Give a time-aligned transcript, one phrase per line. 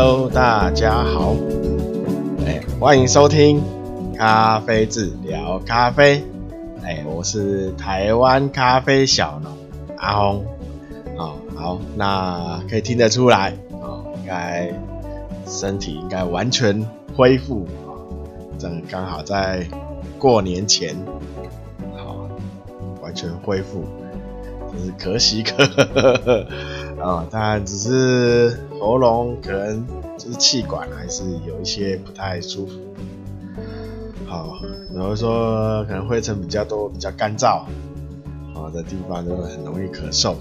[0.00, 1.34] Hello，大家好，
[2.46, 3.60] 哎，欢迎收听
[4.16, 6.22] 咖啡治聊咖啡，
[6.84, 9.52] 哎，我是台湾咖啡小农
[9.96, 10.46] 阿红，
[11.16, 14.72] 哦，好，那可以听得出来，哦，应该
[15.48, 16.86] 身体应该完全
[17.16, 17.90] 恢复，啊，
[18.56, 19.66] 正刚好在
[20.16, 20.94] 过年前，
[21.96, 22.28] 好，
[23.02, 23.82] 完全恢复，
[24.72, 26.46] 就是可喜可贺，
[27.02, 28.60] 啊， 当然只是。
[28.80, 29.84] 喉咙可能
[30.16, 32.74] 就是气管还是有一些不太舒服，
[34.26, 34.56] 好，
[34.94, 37.62] 然后说可能灰尘比较多、比较干燥，
[38.54, 40.36] 好的地方都很容易咳嗽。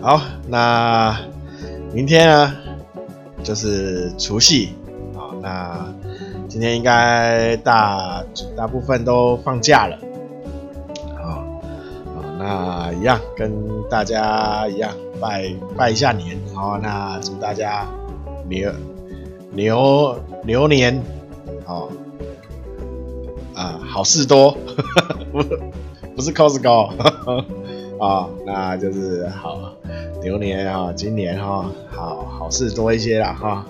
[0.00, 1.16] 好，那
[1.92, 2.56] 明天呢
[3.44, 4.74] 就是除夕，
[5.14, 5.86] 好，那
[6.48, 8.24] 今天应该大
[8.56, 9.96] 大部分都放假了。
[12.52, 13.50] 啊一样跟
[13.88, 17.86] 大家一样拜拜一下年，好，那祝大家
[18.48, 18.70] 牛
[19.52, 21.02] 牛牛年，
[21.64, 21.90] 好
[23.54, 24.56] 啊好事多，
[25.32, 25.42] 不
[26.16, 26.90] 不是 Costco
[28.00, 29.72] 啊，那就是好
[30.22, 33.66] 牛年啊，今年哈好好事多一些啦哈，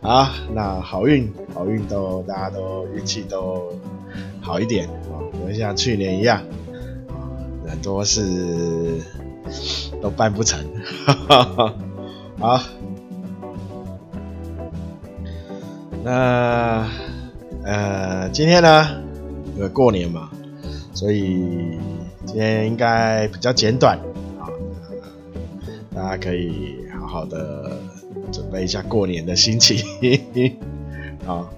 [0.00, 3.72] 好，那好运好运都大家都运气都
[4.40, 6.42] 好一点啊，不像去年一样。
[7.70, 9.00] 很多事
[10.02, 10.58] 都办不成，
[11.28, 11.74] 哈哈
[12.38, 12.60] 好，
[16.02, 16.88] 那
[17.64, 18.86] 呃，今天呢，
[19.56, 20.30] 因为过年嘛，
[20.92, 21.78] 所以
[22.26, 23.96] 今天应该比较简短
[24.40, 24.50] 啊，
[25.94, 27.78] 大家可以好好的
[28.32, 29.78] 准备一下过年的心情，
[31.24, 31.48] 好，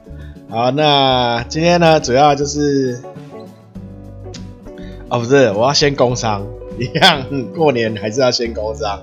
[0.51, 3.01] 好，那今天呢，主要就是。
[5.13, 6.43] 哦，不是，我要先工商，
[6.79, 7.23] 一样，
[7.55, 9.03] 过年还是要先工商，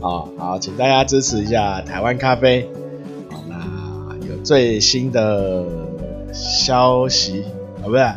[0.00, 2.66] 啊，好，请大家支持一下台湾咖啡，
[3.30, 5.66] 好，那有最新的
[6.32, 7.44] 消息，
[7.82, 8.16] 啊，不是，啊，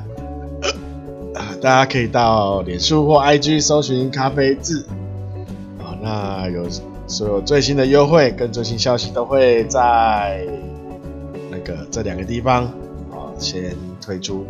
[1.61, 4.85] 大家可以到脸书或 IG 搜寻咖啡志，
[5.79, 6.65] 啊，那有
[7.07, 10.47] 所有最新的优惠跟最新消息都会在
[11.51, 12.63] 那个这两个地方，
[13.11, 14.45] 啊，先推出，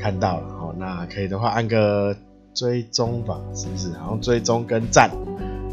[0.00, 0.53] 看到了。
[0.78, 2.16] 那可以的话，按个
[2.52, 3.92] 追踪吧，是不是？
[3.92, 5.10] 然后追踪跟赞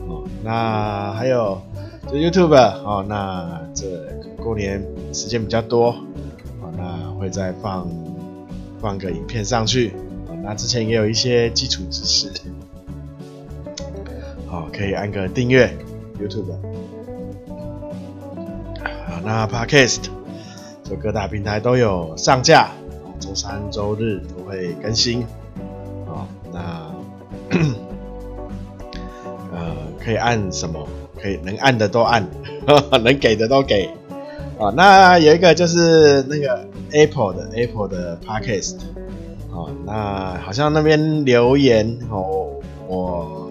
[0.07, 0.23] 哦。
[0.43, 1.61] 那还有
[2.07, 3.85] 就 YouTube 哦，那这
[4.37, 5.89] 过年时间比较多
[6.61, 7.87] 哦，那会再放
[8.79, 9.93] 放个影片上去
[10.27, 10.37] 哦。
[10.43, 12.31] 那之前也有一些基础知识，
[14.47, 15.77] 好，可以按个订阅
[16.19, 16.51] YouTube。
[19.07, 20.05] 好，那 Podcast
[20.83, 22.71] 就各大平台都有上架。
[23.19, 24.19] 周三、周日
[24.51, 25.25] 会更新，
[26.05, 26.91] 好，那
[29.53, 29.59] 呃
[30.03, 30.85] 可以按什么？
[31.21, 32.27] 可以能按的都按，
[33.03, 33.85] 能给的都给，
[34.59, 38.75] 啊，那有一个就是那个 Apple 的 Apple 的 Podcast，
[39.51, 42.49] 啊，那好像那边留言哦，
[42.87, 43.49] 我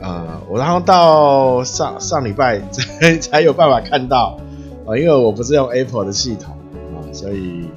[0.00, 4.38] 呃我然后到上上礼拜才 才有办法看到，
[4.86, 6.54] 啊，因为我不是用 Apple 的系统，
[7.12, 7.70] 所以。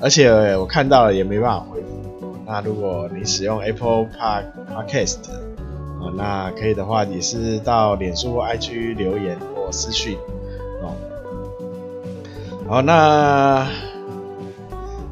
[0.00, 2.36] 而且我看到了也没办法回复。
[2.46, 4.44] 那如果你使用 Apple Park
[4.74, 5.18] Podcast，
[6.00, 10.16] 啊，那可以的话，也是到脸书或 IG 留言或私讯，
[10.82, 10.96] 哦。
[12.66, 13.68] 好，那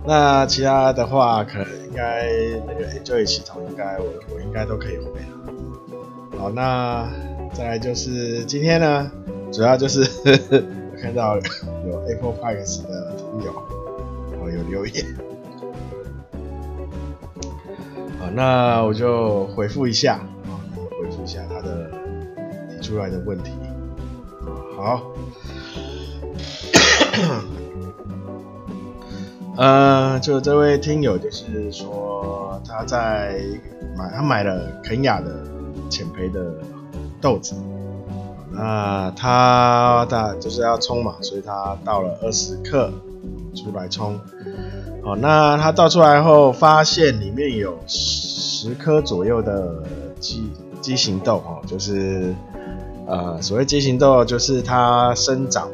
[0.07, 2.27] 那其他的话，可能应该
[2.67, 6.39] 那个 Android 系统应该我我应该都可以回了。
[6.39, 7.09] 好，那
[7.53, 9.11] 再来就是今天呢，
[9.53, 10.63] 主要就是呵呵
[10.93, 11.39] 我看到
[11.89, 13.53] 有 Apple p i c a s 的朋友。
[14.47, 15.05] 有留言，
[18.21, 20.55] 好，那我就回复一下啊，
[21.01, 21.91] 回复一下他的
[22.71, 23.51] 提出来的问题，
[24.77, 25.03] 好，
[29.59, 33.41] 呃，就这位听友就是说他在
[33.97, 35.43] 买，他买了肯亚的
[35.91, 36.55] 浅焙的
[37.21, 37.57] 豆子，
[38.51, 42.91] 那他他就是要冲嘛，所以他倒了二十克。
[43.55, 44.21] 出来冲，
[45.03, 49.83] 好，那他倒出来后，发现里面有十颗左右的
[50.21, 50.53] 畸
[50.83, 52.35] 畸形豆，哦，就是
[53.07, 55.71] 呃，所谓畸形豆，就是它生长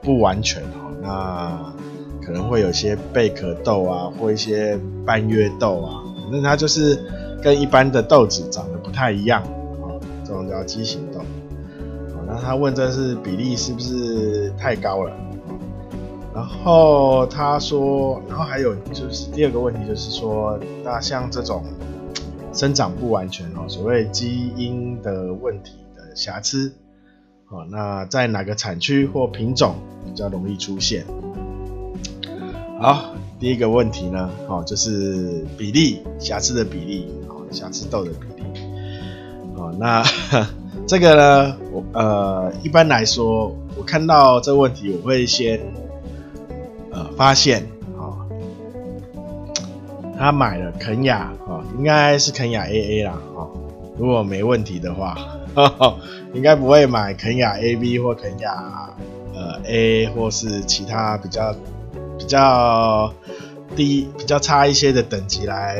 [0.00, 6.96] 不完全，哦，那可能会有些贝壳豆啊，或一些半月豆啊，反正它就是
[7.42, 9.42] 跟一般的豆子长得不太一样，
[9.82, 11.20] 哦，这种叫畸形豆，
[12.26, 15.12] 那他问这是比例是不是太高了？
[16.34, 21.64] 然后他说，然后还有就是第二个问题，就是说，那像这种
[22.52, 26.74] 生长不完全哦，所谓基因的问题的瑕疵，
[27.48, 31.06] 哦，那在哪个产区或品种比较容易出现？
[32.78, 38.60] 好，第一个问题呢，哦，就是比例瑕疵的比例，哦，瑕疵豆的比例，
[39.56, 40.02] 哦，那
[40.86, 45.60] 这个呢，我呃，一般来说，我看到这个问题，我会先
[46.92, 47.62] 呃发现。
[47.98, 48.14] 啊
[50.18, 53.50] 他买了肯雅哦，应该是肯雅 AA 啦哦。
[53.98, 55.14] 如果没问题的话，
[55.54, 55.98] 呵 呵
[56.32, 58.94] 应该不会买肯雅 AB 或肯雅
[59.34, 61.54] 呃 A 或是其他比较
[62.18, 63.12] 比较
[63.76, 65.76] 低、比较差一些的等级来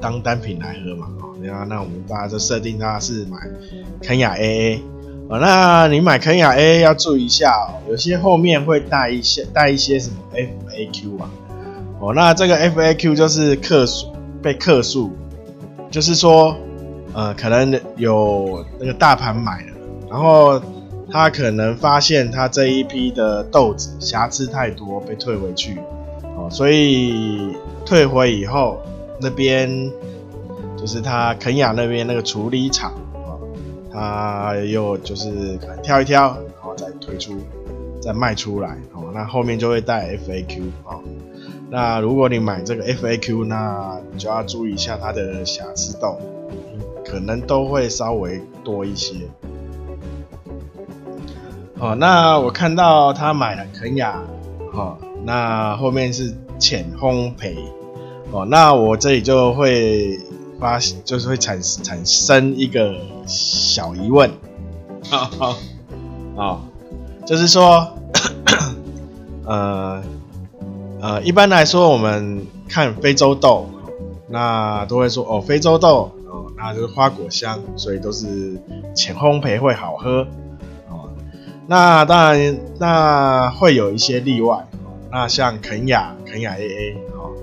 [0.00, 1.06] 当单品来喝嘛
[1.48, 1.64] 哦。
[1.68, 3.38] 那那我们大家就设定它是买
[4.02, 4.80] 肯雅 AA
[5.28, 5.38] 哦。
[5.38, 11.30] 那你买肯雅 AA 要注意一下哦，有些后面会带一些带一些什么 FAQ 啊。
[12.00, 14.08] 哦，那这个 FAQ 就是客数
[14.42, 15.12] 被客数，
[15.90, 16.54] 就是说，
[17.14, 19.72] 呃，可能有那个大盘买了，
[20.10, 20.60] 然后
[21.10, 25.78] 他可能发现他这一批的豆子瑕疵太多，被退回去，
[26.36, 27.54] 哦，所以
[27.86, 28.82] 退回以后，
[29.20, 29.70] 那边
[30.84, 33.40] 就是他肯亚那边那个处理厂，哦，
[33.90, 37.38] 他又就是可能挑一挑，然后再推出，
[38.02, 41.00] 再卖出来，哦，那后面就会带 FAQ，哦。
[41.70, 46.20] 那如果你买这个 FAQ，那你就要注意一下它的瑕疵豆，
[47.02, 49.14] 可能都会稍微多一些。
[51.78, 54.22] 哦，那我看到他买了肯亚，
[54.74, 57.56] 哦，那后面是浅烘焙，
[58.30, 60.20] 哦，那我这里就会
[60.58, 62.96] 发，就是会产产生一个
[63.26, 64.30] 小疑问，
[65.10, 65.56] 啊、哦
[66.36, 66.60] 哦，
[67.26, 67.96] 就是说，
[69.46, 70.02] 呃。
[71.00, 73.68] 呃，一般来说，我们看非洲豆，
[74.30, 78.58] 那都会说哦，非洲豆哦，那就是花果香，所以都是
[78.94, 80.26] 浅烘焙会好喝
[80.88, 81.10] 哦。
[81.66, 84.66] 那当然，那会有一些例外，
[85.12, 87.36] 那像肯亚、肯亚 AA 哦，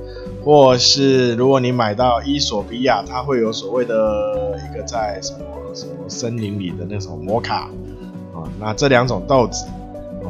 [0.44, 5.40] 或是如果你买到伊索比亚，它会有所谓的一个在什么
[5.74, 7.70] 什么森林里的那种摩卡
[8.34, 9.66] 啊，那这两种豆子
[10.24, 10.30] 啊，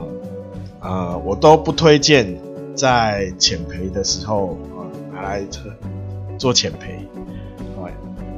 [0.81, 2.37] 呃，我都不推荐。
[2.73, 5.45] 在浅培的时候啊，拿来
[6.39, 7.03] 做浅焙，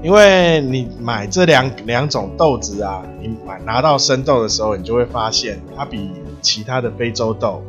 [0.01, 6.09] 因为你买这两两种豆子啊，你买拿到生豆的时候，你就会发现它比
[6.41, 7.61] 其他的非洲豆，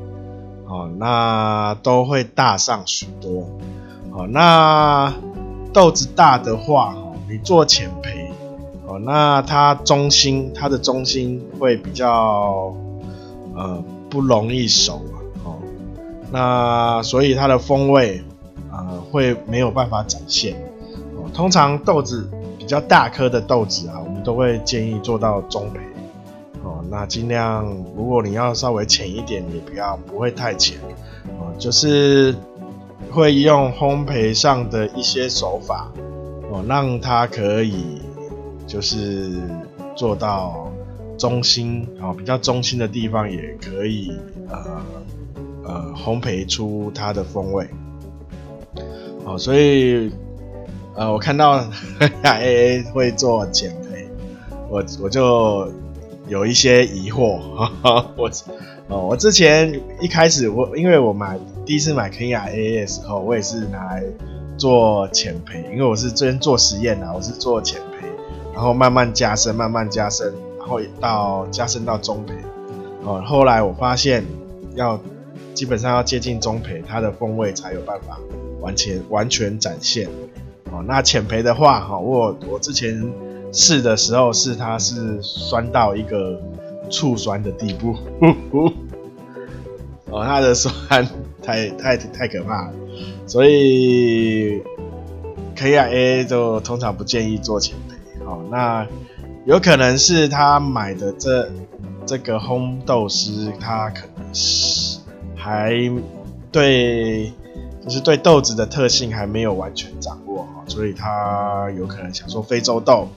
[0.67, 3.47] 哦，那都会大上许多，
[4.17, 5.13] 哦，那
[5.73, 8.31] 豆子大的话，哦，你做浅培，
[8.87, 12.73] 哦，那它中心它的中心会比较
[13.57, 15.03] 呃不容易熟
[15.45, 15.51] 啊。
[16.31, 18.23] 那所以它的风味，
[18.71, 20.55] 呃，会没有办法展现。
[21.17, 25.81] 哦，通常豆子比较大颗的豆子啊，我们都会建议做到中培。
[26.63, 27.67] 哦，那尽量
[27.97, 30.79] 如果你要稍微浅一点，也不要不会太浅。
[31.41, 32.35] 哦，就是
[33.15, 35.91] 会用烘焙上的一些手法，
[36.51, 38.03] 哦，让它可以
[38.67, 39.41] 就是
[39.95, 40.71] 做到
[41.17, 44.13] 中心，哦，比较中心的地方也可以，
[44.51, 44.83] 呃。
[45.67, 47.67] 呃，烘焙出它的风味，
[49.25, 50.13] 哦，所以，
[50.95, 51.59] 呃，我看到
[52.23, 54.07] AA 会做减肥，
[54.69, 55.73] 我我就
[56.29, 58.31] 有一些疑惑，哈哈，我，
[58.89, 64.05] 哦，我之前一开始我因为我买第一次买肯亚 AA 的时候，我也是拿来
[64.57, 68.07] 做浅培，因为我是这边做实验啊，我是做浅培，
[68.53, 72.35] 然后慢慢加深，慢慢加深，然后到加深到中培，
[73.05, 74.25] 哦，后来我发现
[74.75, 75.01] 要。
[75.55, 78.19] 基本上要接近中培，它的风味才有办法
[78.61, 80.09] 完全完全展现。
[80.73, 83.01] 哦，那浅培的话，哈，我我之前
[83.53, 86.43] 试的时候是它是酸到一个
[86.91, 88.73] 醋酸的地步，呼呼
[90.15, 90.73] 哦，他的酸
[91.43, 92.73] 太太太可怕了，
[93.27, 94.63] 所以
[95.57, 98.25] KIA 就通常不建议做浅焙。
[98.25, 98.87] 哦，那
[99.45, 101.51] 有可能是他买的这
[102.07, 105.01] 这个烘豆师，他可能是。
[105.37, 105.75] 还
[106.51, 107.31] 对，
[107.83, 113.09] 就是对豆子的特性还没有完全掌握哈，所以他有可能想说非洲豆，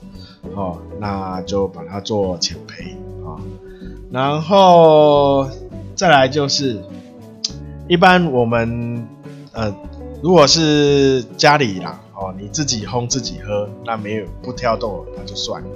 [0.54, 2.92] 哦，那就把它做浅焙
[3.24, 3.40] 啊，
[4.12, 5.48] 然后
[5.98, 6.80] 再来就是，
[7.88, 9.04] 一般我们
[9.52, 9.74] 呃，
[10.22, 15.68] 如果是家里啦，哦，你自己烘自己喝，那没有不挑豆那就算了，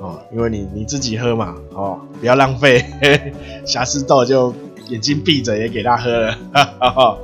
[0.00, 2.84] 哦，因为你你自己喝嘛，哦，不要浪费，
[3.64, 4.52] 瑕疵豆就。
[4.88, 7.18] 眼睛闭着也给他喝了，哈哈哈，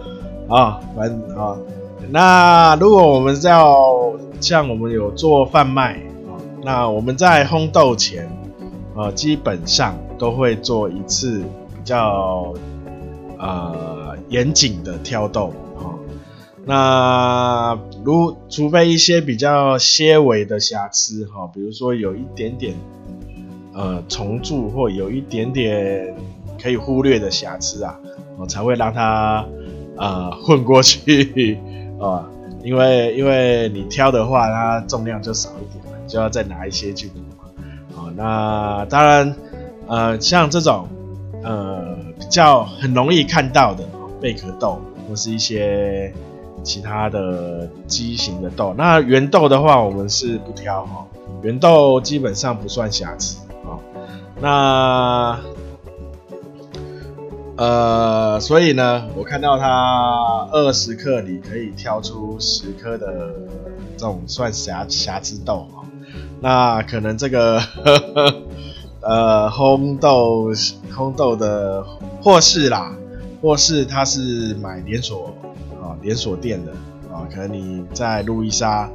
[0.49, 1.57] 啊，反正啊，
[2.11, 5.97] 那如果我们要像我们有做贩卖，
[6.65, 8.29] 那我们在烘豆前，
[8.97, 11.45] 呃，基本上都会做一次
[11.83, 12.55] 比较
[13.41, 15.99] 呃严谨的挑豆，哈。
[16.65, 22.77] 那如除非一些比较些微的瑕疵，哈，比如说有一点点
[23.75, 26.15] 呃虫蛀或有一点点
[26.63, 27.99] 可以忽略的瑕疵啊，
[28.39, 29.45] 我才会让它
[29.97, 31.59] 呃混过去。
[32.01, 32.31] 啊，
[32.63, 37.51] 因为因为你挑的话，它重量就少一点嘛，就要再拿一些去补嘛。
[37.97, 39.35] 啊，那当然，
[39.89, 40.87] 呃，像这种
[41.43, 43.85] 呃比较很容易看到的
[44.21, 46.13] 贝壳豆，或是一些
[46.63, 51.07] 其他的畸形的豆，那圆豆的话，我们是不挑哈，
[51.43, 53.79] 圆豆基本上不算瑕疵啊。
[54.41, 55.39] 那
[57.57, 63.35] 呃，所以呢，我看到它二十克里可以挑出十颗的
[63.97, 65.85] 这种算瑕瑕疵豆哈，
[66.41, 68.43] 那可能这个呵呵
[69.03, 70.53] 呃烘豆
[70.95, 71.85] 烘豆的
[72.23, 72.95] 或是啦，
[73.41, 75.35] 或是他是买连锁
[75.81, 76.73] 啊连锁店的
[77.13, 78.89] 啊，可能你在路易莎，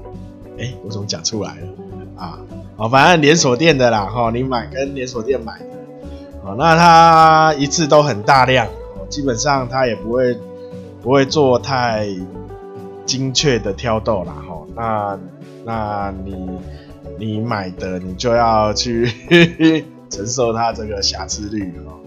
[0.57, 1.67] 哎、我怎么讲出来了
[2.15, 2.39] 啊？
[2.75, 5.65] 好，反正连锁店的啦哈，你买跟连锁店买的。
[6.57, 8.65] 那它一次都很大量，
[9.09, 10.37] 基本上它也不会
[11.03, 12.07] 不会做太
[13.05, 14.33] 精确的挑豆啦。
[14.47, 14.55] 哈。
[14.73, 15.19] 那
[15.65, 16.47] 那你
[17.19, 19.11] 你买的你就要去
[20.09, 21.99] 承受它这个瑕疵率哦。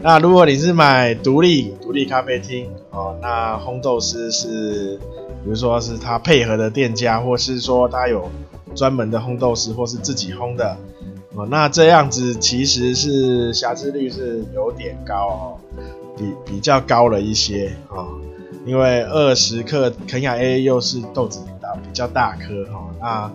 [0.00, 4.96] 那如果你是买独立独立咖啡厅哦，那烘豆师是
[5.42, 8.30] 比如说是他配合的店家，或是说他有
[8.76, 10.76] 专门的烘豆师，或是自己烘的。
[11.34, 15.58] 哦，那这样子其实是瑕疵率是有点高哦，
[16.16, 18.06] 比比较高了一些哦，
[18.64, 23.30] 因为二十克肯亚 A 又是豆子比较比较大颗哈，那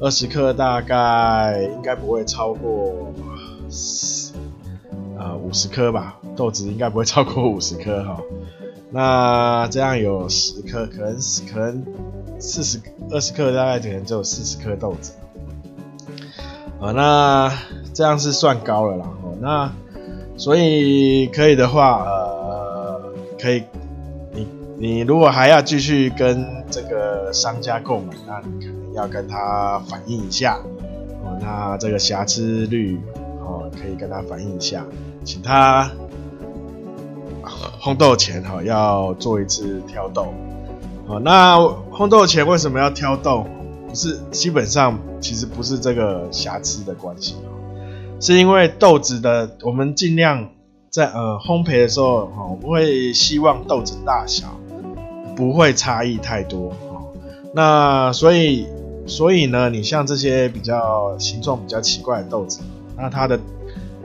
[0.00, 3.12] 二十克大概应该不会超过
[5.18, 8.20] 呃五十颗吧，豆子应该不会超过五十颗哈，
[8.90, 11.16] 那这样有十颗，可能
[11.52, 11.84] 可能
[12.38, 15.12] 四十二十克大概可能只有四十颗豆子。
[16.80, 17.52] 啊，那
[17.92, 19.06] 这样是算高了啦。
[19.22, 19.72] 哦，那
[20.36, 23.64] 所以可以的话，呃，可以，
[24.32, 24.46] 你
[24.76, 30.60] 你如果还要继续跟这个商家购买，那你可能要跟他反映一下。
[31.24, 33.00] 哦，那这个瑕疵率，
[33.70, 34.84] 可以跟他反映一下，
[35.24, 35.90] 请他
[37.80, 40.26] 烘豆前哈要做一次挑豆。
[41.06, 41.56] 哦，那
[41.90, 43.46] 烘豆前为什么要挑豆？
[43.88, 47.36] 不是，基本上其实不是这个瑕疵的关系，
[48.20, 50.50] 是因为豆子的，我们尽量
[50.90, 54.60] 在呃烘焙的时候哈，我们会希望豆子大小
[55.34, 57.00] 不会差异太多哈。
[57.54, 58.66] 那所以
[59.06, 62.60] 所以呢，你像这些比较形状比较奇怪的豆子，
[62.94, 63.40] 那它的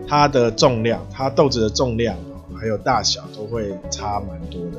[0.08, 2.16] 它的重量，它豆子的重量
[2.60, 4.78] 还有大小都会差蛮多的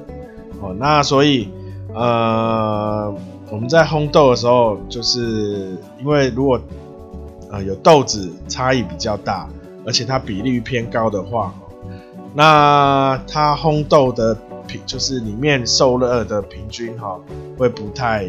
[0.60, 0.74] 哦。
[0.78, 1.48] 那所以
[1.94, 3.14] 呃。
[3.50, 6.58] 我们在烘豆的时候，就是因为如果
[7.50, 9.46] 呃有豆子差异比较大，
[9.86, 11.54] 而且它比例偏高的话，
[12.34, 17.20] 那它烘豆的平就是里面受热的平均哈，
[17.56, 18.26] 会不太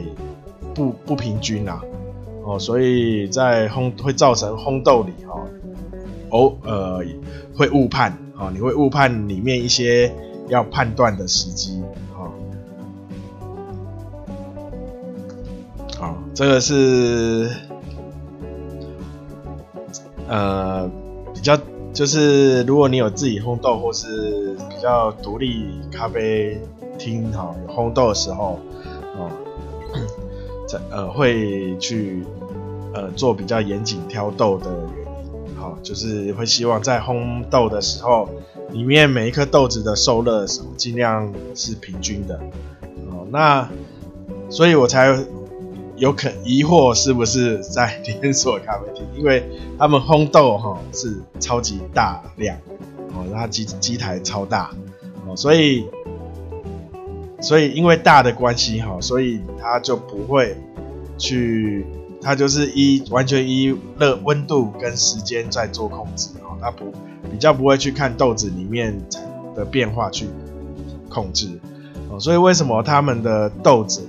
[0.76, 1.82] 不不平均啊，
[2.44, 5.48] 哦，所以在烘会造成烘豆里哈，哦
[6.36, 7.04] 哦呃
[7.56, 10.14] 会误判啊，你会误判里面一些
[10.50, 11.82] 要判断的时机。
[16.34, 17.50] 这个是
[20.28, 20.86] 呃
[21.34, 21.58] 比较
[21.94, 26.60] 就是如果你有自己烘豆或是比较独立咖啡
[27.00, 28.60] 厅哈，有烘豆的时候
[29.18, 29.32] 哦，
[30.68, 32.26] 这呃会去
[32.94, 35.05] 呃做比较严谨挑豆的原
[35.84, 38.30] 就是会希望在烘豆的时候
[38.72, 42.36] 里面每一颗豆子的受热的时候尽量是平均的
[43.10, 43.70] 哦，那
[44.50, 45.18] 所以我才。
[45.98, 49.06] 有可疑惑是不是在 连锁咖啡厅？
[49.18, 49.42] 因为
[49.80, 52.58] 他们烘豆哈是超级大量
[53.14, 54.72] 哦，那机机台超大
[55.26, 55.86] 哦，所以
[57.40, 60.58] 所以因为大的关系哈，所以它就不会
[61.18, 61.86] 去，
[62.26, 66.92] 它就是一完全依热温度跟时间在做控制哦，它不
[67.32, 69.00] 比较不会去看豆子里面
[69.56, 70.28] 的变化去
[71.08, 71.48] 控制
[72.10, 74.02] 哦，所以为什么他们的豆子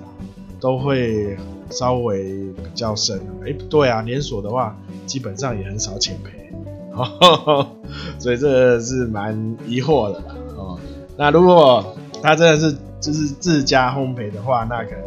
[0.59, 1.37] 都会？
[1.69, 6.29] 稍微比较深，哎、不对啊，连锁的话基本上也很少浅焙，
[8.21, 10.37] 所以这是蛮疑惑的啦。
[10.57, 10.79] 哦，
[11.19, 11.85] 那如果
[12.23, 15.03] 他真的是就是自家烘焙的话，那可能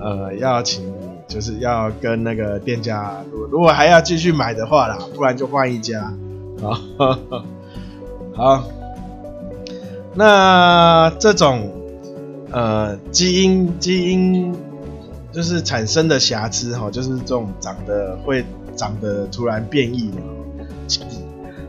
[0.00, 0.92] 呃，要请
[1.30, 6.12] 就是要跟那个店家，如如果还要继续买的话啦，不然就换一家。
[6.60, 6.76] 好，
[8.34, 8.64] 好，
[10.14, 11.70] 那这种
[12.50, 14.52] 呃基因基因
[15.30, 18.44] 就是产生的瑕疵哈，就是这种长得会
[18.74, 20.16] 长得突然变异的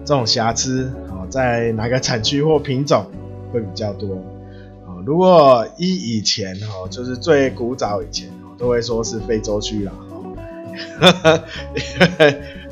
[0.04, 3.06] 这种瑕疵，好，在哪个产区或品种
[3.54, 4.10] 会比较多？
[5.06, 8.30] 如果一以前哈，就是最古早以前
[8.62, 9.92] 都会说是非洲区啦，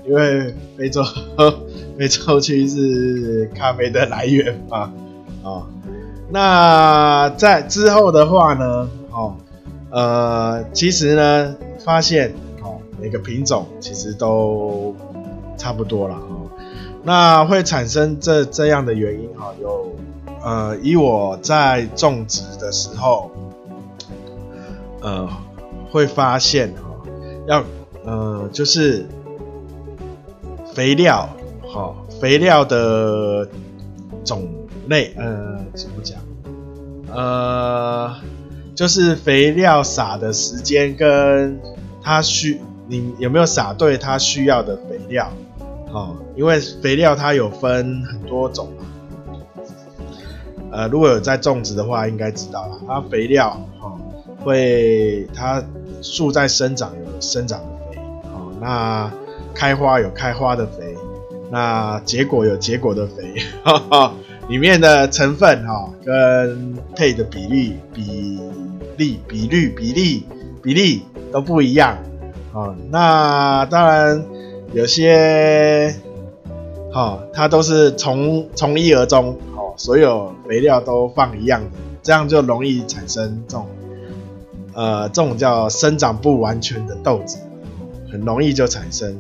[0.06, 1.04] 因为非洲
[1.98, 4.94] 非洲区是咖啡的来源嘛，
[5.44, 5.66] 啊，
[6.30, 9.36] 那在之后的话呢，哦，
[9.90, 12.32] 呃，其实呢，发现
[12.62, 14.96] 哦，每个品种其实都
[15.58, 16.48] 差不多了，哦，
[17.04, 19.96] 那会产生这这样的原因哈，有。
[20.42, 23.30] 呃，以我在种植的时候，
[25.02, 25.28] 呃，
[25.92, 26.82] 会发现哈、
[27.48, 27.64] 要
[28.06, 29.06] 呃，就是
[30.74, 31.30] 肥料，
[31.62, 33.48] 哈、肥料的
[34.24, 34.48] 种
[34.88, 36.20] 类，呃，怎么讲？
[37.14, 38.16] 呃，
[38.76, 41.60] 就是肥料撒的时间跟
[42.02, 45.32] 它需，你有没有撒对它需要的肥料？
[45.92, 48.70] 哦，因为肥料它有分很多种。
[50.72, 52.80] 呃，如果有在种植的话，应该知道了。
[52.88, 53.98] 它肥料哈、
[54.44, 55.64] 会它
[56.02, 59.12] 树在生长有生长的肥，哦，那
[59.54, 60.96] 开花有开花的肥，
[61.52, 64.14] 那结果有结果的肥，哈哈，
[64.48, 68.40] 里面的成分哈、哦，跟配的比例比
[68.98, 70.26] 例比率比例
[70.62, 71.98] 比例都不一样，
[72.54, 74.26] 哦，那当然
[74.74, 75.96] 有些，
[76.92, 79.38] 哈、哦，它都是从从一而终。
[79.56, 81.70] 哦所有肥料都放一样的，
[82.04, 83.66] 这样就容易产生这种，
[84.74, 87.38] 呃，这种叫生长不完全的豆子，
[88.12, 89.20] 很容易就产生，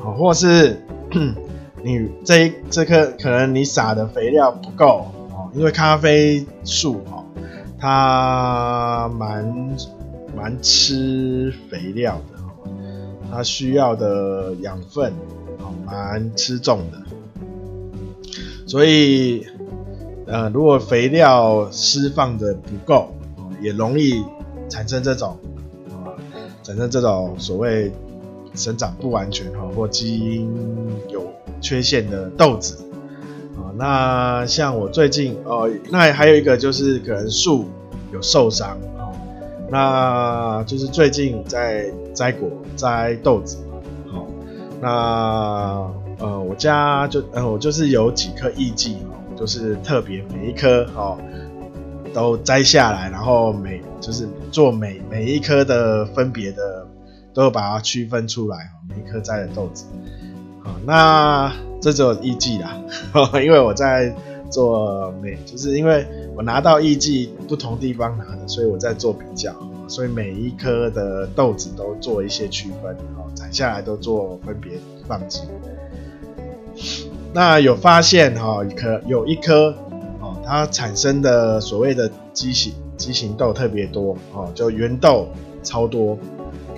[0.00, 0.80] 啊，或是
[1.82, 7.24] 你这这棵可能你撒的肥料不够，哦，因为咖啡树哦，
[7.78, 9.76] 它蛮
[10.36, 12.70] 蛮吃肥料的，
[13.30, 15.12] 它需要的养分
[15.58, 16.98] 哦蛮吃重的，
[18.66, 19.46] 所以。
[20.26, 23.12] 呃，如果肥料施放的不够，
[23.60, 24.24] 也容易
[24.70, 25.36] 产生这种
[25.90, 26.16] 啊，
[26.62, 27.92] 产生这种所谓
[28.54, 30.50] 生长不完全哈，或基因
[31.10, 31.30] 有
[31.60, 32.82] 缺陷的豆子
[33.56, 33.68] 啊。
[33.76, 37.66] 那像我最近哦，那还有一个就是可能树
[38.12, 39.12] 有受伤啊，
[39.68, 43.58] 那就是最近在摘果摘豆子，
[44.06, 44.26] 好，
[44.80, 48.96] 那呃，我家就呃，我就是有几颗艺伎。
[49.36, 51.16] 就是特别每一颗哦，
[52.12, 56.86] 都摘下来，然后每就是做每每一颗的分别的，
[57.32, 59.84] 都把它区分出来，每一颗摘的豆子。
[60.62, 62.76] 好，那这就艺伎啦，
[63.42, 64.14] 因为我在
[64.50, 69.54] 做每，就是因为我拿到艺伎不同地方拿的，所以我在做比较，
[69.88, 74.72] 所以每一颗的豆子都做一些区分，哦，摘下来都做分别
[75.06, 75.40] 放置。
[77.32, 79.74] 那有发现哈，可有一颗，
[80.44, 85.28] 它产生的所谓的畸形畸形豆特别多哦，就圆豆
[85.62, 86.18] 超多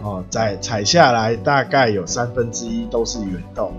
[0.02, 3.72] 哦，在采下来大概有三分之一都是圆豆。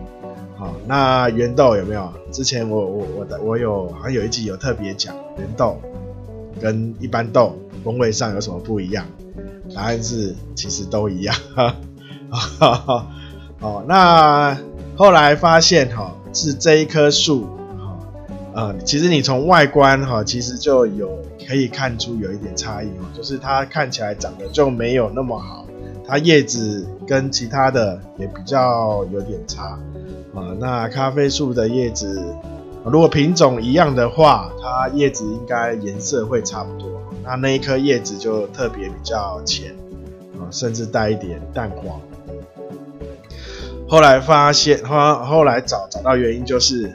[0.58, 2.12] 好，那圆豆有没有？
[2.32, 5.80] 之前我我我的我有好像有一集有特别讲圆豆
[6.62, 9.06] 跟一般豆风味上有什么不一样？
[9.76, 11.36] 答案是其实都一样。
[11.56, 11.76] 哈
[12.32, 13.08] 哈哈。
[13.60, 14.58] 哦，那
[14.96, 16.16] 后来发现哈。
[16.36, 17.48] 是这一棵树，
[18.54, 25.66] 呃，其实你从外观哈，其实就有可以看出有一点差异哦，就是它看起来长得就没有那么好，
[26.08, 29.80] 它叶子跟其他的也比较有点差，
[30.36, 32.24] 啊，那咖啡树的叶子，
[32.86, 39.74] 如果品种一样的话，它叶子应该颜色会差不多，那那一颗叶子就特别比较浅，
[40.38, 42.00] 啊，甚至带一点淡黄。
[43.88, 46.92] 后来发现，后后来找找到原因就是，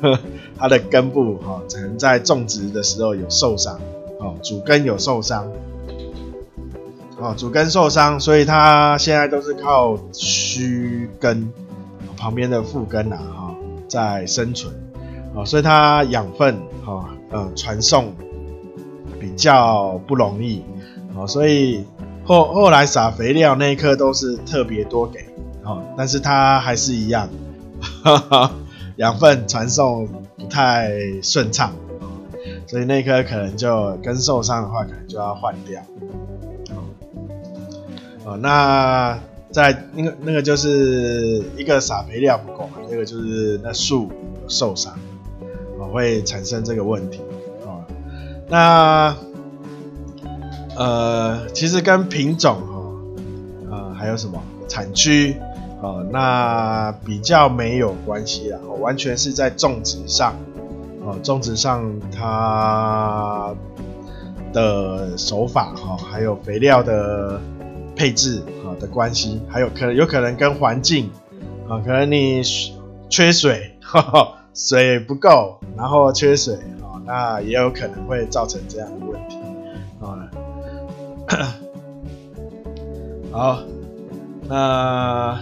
[0.58, 3.78] 它的根部哈，可能在种植的时候有受伤，
[4.18, 5.46] 哦，主根有受伤，
[7.18, 11.50] 哦，主根受伤，所以它现在都是靠须根
[12.16, 13.54] 旁边的副根呐，哈，
[13.88, 14.72] 在生存，
[15.34, 18.12] 哦，所以它养分哈，呃，传送
[19.20, 20.62] 比较不容易，
[21.16, 21.84] 哦，所以
[22.24, 25.24] 后后来撒肥料那一颗都是特别多给。
[25.68, 27.28] 哦，但是它还是一样，
[28.04, 28.52] 哈哈，
[28.96, 30.06] 养分传送
[30.36, 30.90] 不太
[31.22, 31.72] 顺畅，
[32.66, 35.82] 所以那颗可能就根受伤的话，可能就要换掉。
[38.24, 39.18] 哦，那
[39.52, 44.10] 在那个那个就是一个撒肥料不够嘛，那个就是那树
[44.48, 44.98] 受伤，
[45.78, 47.20] 哦，会产生这个问题，
[47.64, 47.84] 哦，
[48.48, 49.16] 那
[50.74, 52.98] 呃，其实跟品种哦，
[53.70, 55.36] 呃，还有什么产区，
[55.86, 60.34] 哦，那比较没有关系啦，完全是在种植上，
[61.04, 63.54] 哦，种植上它
[64.52, 67.40] 的手法哈，还有肥料的
[67.94, 71.08] 配置啊的关系，还有可能有可能跟环境
[71.68, 72.42] 啊，可能你
[73.08, 79.36] 缺水， 呵呵水不够，然后缺水啊，那也有可能会造成这样的问题
[80.00, 80.18] 啊。
[83.30, 83.58] 好，
[84.48, 85.38] 那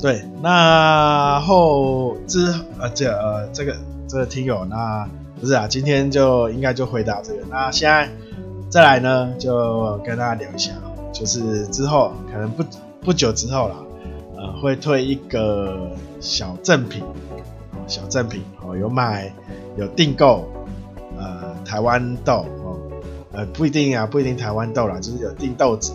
[0.00, 3.76] 对，那后之呃这呃这个
[4.08, 5.08] 这个听友，那
[5.40, 8.08] 不是啊，今天就应该就回答这个，那现在。
[8.68, 10.72] 再来呢，就跟大家聊一下，
[11.12, 12.64] 就是之后可能不
[13.00, 13.76] 不久之后啦，
[14.36, 15.88] 呃，会推一个
[16.20, 17.04] 小赠品，
[17.86, 19.32] 小赠品哦，有买
[19.76, 20.44] 有订购，
[21.16, 22.76] 呃，台湾豆哦，
[23.32, 25.92] 呃，不一定啊，不一定台湾豆啦，就是有订豆子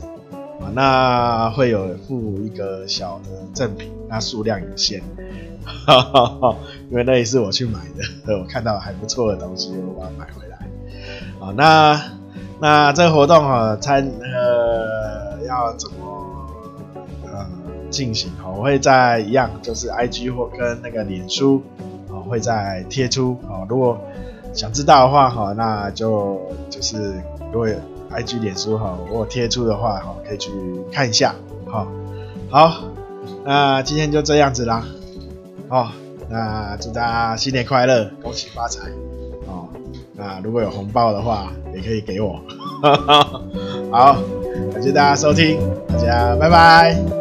[0.62, 5.02] 啊，那会有附一个小的赠品，那数量有限，
[5.66, 6.56] 哈哈哈，
[6.90, 7.80] 因为那也是我去买
[8.26, 10.58] 的，我看到还不错的东西，我把它买回来，
[11.40, 12.02] 啊，那。
[12.64, 16.48] 那这个活动哈，参呃要怎么
[17.26, 17.44] 呃
[17.90, 18.52] 进行哈？
[18.56, 21.64] 我会在一样，就是 IG 或跟那个脸书
[22.08, 23.66] 啊，会再贴出啊。
[23.68, 24.00] 如果
[24.54, 27.20] 想知道的话哈，那就就是
[27.52, 27.68] 如果
[28.16, 30.52] IG 脸书哈，我贴出的话哈，可以去
[30.92, 31.88] 看一下哈。
[32.50, 32.84] 好，
[33.46, 34.86] 那今天就这样子啦。
[35.70, 35.90] 哦，
[36.30, 38.90] 那祝大家新年快乐，恭喜发财
[39.48, 39.70] 哦。
[40.14, 42.40] 那如果有红包的话，也可以给我。
[43.92, 44.18] 好，
[44.74, 47.21] 感谢大家收听，大家拜拜。